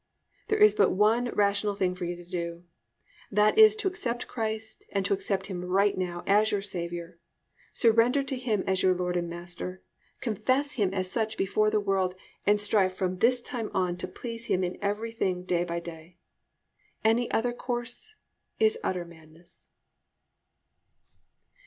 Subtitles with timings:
[0.47, 2.63] There is but one rational thing for you to do,
[3.29, 7.19] that is to accept Christ and accept Him right now as your Saviour,
[7.71, 9.83] surrender to Him as your Lord and Master,
[10.19, 12.15] confess Him as such before the world,
[12.47, 16.17] and strive from this time on to please Him in everything day by day.
[17.05, 18.15] Any other course
[18.57, 19.67] is utter madness.